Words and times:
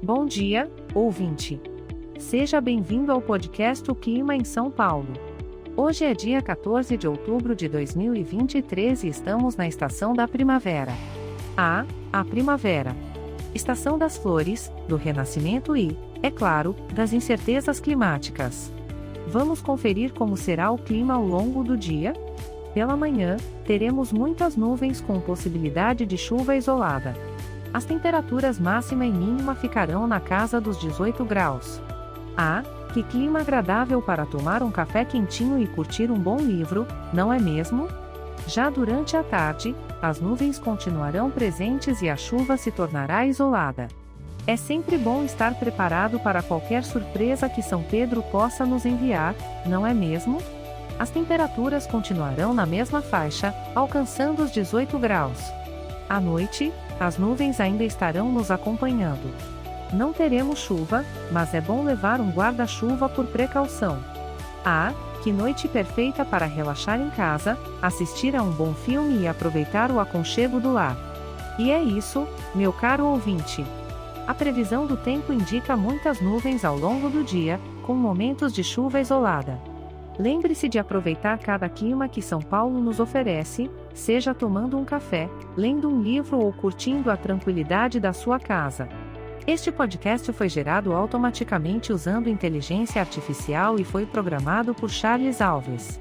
Bom 0.00 0.26
dia, 0.26 0.70
ouvinte. 0.94 1.60
Seja 2.20 2.60
bem-vindo 2.60 3.10
ao 3.10 3.20
podcast 3.20 3.90
O 3.90 3.96
Clima 3.96 4.36
em 4.36 4.44
São 4.44 4.70
Paulo. 4.70 5.08
Hoje 5.76 6.04
é 6.04 6.14
dia 6.14 6.40
14 6.40 6.96
de 6.96 7.08
outubro 7.08 7.52
de 7.52 7.68
2023 7.68 9.02
e 9.02 9.08
estamos 9.08 9.56
na 9.56 9.66
estação 9.66 10.12
da 10.12 10.28
primavera. 10.28 10.92
Ah, 11.56 11.84
a 12.12 12.24
primavera. 12.24 12.94
Estação 13.52 13.98
das 13.98 14.16
flores, 14.16 14.70
do 14.86 14.94
renascimento 14.94 15.76
e, 15.76 15.98
é 16.22 16.30
claro, 16.30 16.76
das 16.94 17.12
incertezas 17.12 17.80
climáticas. 17.80 18.72
Vamos 19.26 19.60
conferir 19.60 20.14
como 20.14 20.36
será 20.36 20.70
o 20.70 20.78
clima 20.78 21.14
ao 21.14 21.26
longo 21.26 21.64
do 21.64 21.76
dia? 21.76 22.12
Pela 22.72 22.96
manhã, 22.96 23.36
teremos 23.66 24.12
muitas 24.12 24.54
nuvens 24.54 25.00
com 25.00 25.20
possibilidade 25.20 26.06
de 26.06 26.16
chuva 26.16 26.54
isolada. 26.54 27.16
As 27.72 27.84
temperaturas 27.84 28.58
máxima 28.58 29.04
e 29.04 29.12
mínima 29.12 29.54
ficarão 29.54 30.06
na 30.06 30.20
casa 30.20 30.60
dos 30.60 30.78
18 30.78 31.24
graus. 31.24 31.80
Ah, 32.36 32.62
que 32.92 33.02
clima 33.02 33.40
agradável 33.40 34.00
para 34.00 34.24
tomar 34.24 34.62
um 34.62 34.70
café 34.70 35.04
quentinho 35.04 35.58
e 35.58 35.66
curtir 35.66 36.10
um 36.10 36.18
bom 36.18 36.38
livro, 36.38 36.86
não 37.12 37.32
é 37.32 37.38
mesmo? 37.38 37.88
Já 38.46 38.70
durante 38.70 39.16
a 39.16 39.22
tarde, 39.22 39.74
as 40.00 40.20
nuvens 40.20 40.58
continuarão 40.58 41.30
presentes 41.30 42.00
e 42.00 42.08
a 42.08 42.16
chuva 42.16 42.56
se 42.56 42.70
tornará 42.70 43.26
isolada. 43.26 43.88
É 44.46 44.56
sempre 44.56 44.96
bom 44.96 45.24
estar 45.24 45.54
preparado 45.56 46.18
para 46.18 46.42
qualquer 46.42 46.82
surpresa 46.82 47.50
que 47.50 47.60
São 47.60 47.82
Pedro 47.82 48.22
possa 48.22 48.64
nos 48.64 48.86
enviar, 48.86 49.34
não 49.66 49.86
é 49.86 49.92
mesmo? 49.92 50.40
As 50.98 51.10
temperaturas 51.10 51.86
continuarão 51.86 52.54
na 52.54 52.64
mesma 52.64 53.02
faixa, 53.02 53.54
alcançando 53.74 54.42
os 54.42 54.50
18 54.50 54.98
graus. 54.98 55.38
À 56.08 56.18
noite, 56.18 56.72
as 57.00 57.18
nuvens 57.18 57.60
ainda 57.60 57.84
estarão 57.84 58.30
nos 58.32 58.50
acompanhando. 58.50 59.32
Não 59.92 60.12
teremos 60.12 60.58
chuva, 60.58 61.04
mas 61.32 61.54
é 61.54 61.60
bom 61.60 61.82
levar 61.82 62.20
um 62.20 62.30
guarda-chuva 62.30 63.08
por 63.08 63.26
precaução. 63.26 63.98
Ah, 64.64 64.92
que 65.22 65.32
noite 65.32 65.66
perfeita 65.66 66.24
para 66.24 66.46
relaxar 66.46 67.00
em 67.00 67.10
casa, 67.10 67.58
assistir 67.80 68.36
a 68.36 68.42
um 68.42 68.50
bom 68.50 68.74
filme 68.74 69.22
e 69.22 69.28
aproveitar 69.28 69.90
o 69.90 69.98
aconchego 69.98 70.60
do 70.60 70.72
lar. 70.72 70.96
E 71.58 71.70
é 71.70 71.82
isso, 71.82 72.26
meu 72.54 72.72
caro 72.72 73.06
ouvinte. 73.06 73.64
A 74.26 74.34
previsão 74.34 74.86
do 74.86 74.96
tempo 74.96 75.32
indica 75.32 75.76
muitas 75.76 76.20
nuvens 76.20 76.64
ao 76.64 76.76
longo 76.76 77.08
do 77.08 77.24
dia, 77.24 77.58
com 77.82 77.94
momentos 77.94 78.52
de 78.52 78.62
chuva 78.62 79.00
isolada. 79.00 79.58
Lembre-se 80.18 80.68
de 80.68 80.80
aproveitar 80.80 81.38
cada 81.38 81.68
clima 81.68 82.08
que 82.08 82.20
São 82.20 82.40
Paulo 82.40 82.80
nos 82.80 82.98
oferece, 82.98 83.70
seja 83.94 84.34
tomando 84.34 84.76
um 84.76 84.84
café, 84.84 85.30
lendo 85.56 85.88
um 85.88 86.02
livro 86.02 86.38
ou 86.38 86.52
curtindo 86.52 87.08
a 87.08 87.16
tranquilidade 87.16 88.00
da 88.00 88.12
sua 88.12 88.40
casa. 88.40 88.88
Este 89.46 89.70
podcast 89.70 90.32
foi 90.32 90.48
gerado 90.48 90.92
automaticamente 90.92 91.92
usando 91.92 92.28
inteligência 92.28 93.00
artificial 93.00 93.78
e 93.78 93.84
foi 93.84 94.04
programado 94.04 94.74
por 94.74 94.90
Charles 94.90 95.40
Alves. 95.40 96.00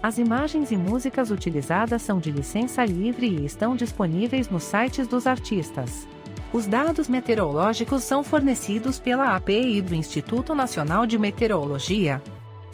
As 0.00 0.16
imagens 0.16 0.70
e 0.70 0.76
músicas 0.76 1.32
utilizadas 1.32 2.02
são 2.02 2.20
de 2.20 2.30
licença 2.30 2.84
livre 2.84 3.26
e 3.26 3.44
estão 3.44 3.74
disponíveis 3.74 4.48
nos 4.48 4.62
sites 4.62 5.08
dos 5.08 5.26
artistas. 5.26 6.06
Os 6.52 6.66
dados 6.66 7.08
meteorológicos 7.08 8.04
são 8.04 8.22
fornecidos 8.22 9.00
pela 9.00 9.34
API 9.34 9.82
do 9.82 9.94
Instituto 9.94 10.54
Nacional 10.54 11.04
de 11.04 11.18
Meteorologia, 11.18 12.22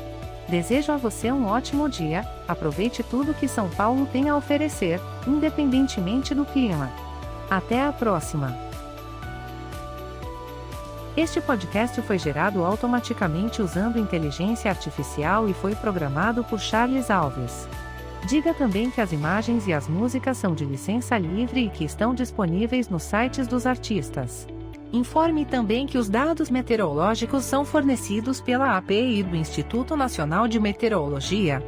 Desejo 0.49 0.91
a 0.91 0.97
você 0.97 1.31
um 1.31 1.45
ótimo 1.45 1.87
dia, 1.87 2.27
aproveite 2.47 3.03
tudo 3.03 3.33
que 3.33 3.47
São 3.47 3.69
Paulo 3.69 4.07
tem 4.11 4.29
a 4.29 4.35
oferecer, 4.35 4.99
independentemente 5.27 6.33
do 6.33 6.43
clima. 6.43 6.91
Até 7.49 7.85
a 7.85 7.93
próxima! 7.93 8.70
Este 11.15 11.39
podcast 11.41 12.01
foi 12.03 12.17
gerado 12.17 12.63
automaticamente 12.63 13.61
usando 13.61 13.99
inteligência 13.99 14.71
artificial 14.71 15.49
e 15.49 15.53
foi 15.53 15.75
programado 15.75 16.41
por 16.41 16.57
Charles 16.57 17.11
Alves. 17.11 17.67
Diga 18.29 18.53
também 18.53 18.89
que 18.89 19.01
as 19.01 19.11
imagens 19.11 19.67
e 19.67 19.73
as 19.73 19.89
músicas 19.89 20.37
são 20.37 20.55
de 20.55 20.63
licença 20.63 21.17
livre 21.17 21.65
e 21.65 21.69
que 21.69 21.83
estão 21.83 22.15
disponíveis 22.15 22.87
nos 22.87 23.03
sites 23.03 23.45
dos 23.45 23.65
artistas. 23.65 24.47
Informe 24.93 25.43
também 25.43 25.85
que 25.85 25.97
os 25.97 26.07
dados 26.07 26.49
meteorológicos 26.49 27.43
são 27.43 27.65
fornecidos 27.65 28.39
pela 28.39 28.77
API 28.77 29.21
do 29.21 29.35
Instituto 29.35 29.97
Nacional 29.97 30.47
de 30.47 30.61
Meteorologia. 30.61 31.61